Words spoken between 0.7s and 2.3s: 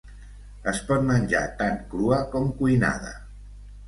pot menjar tant crua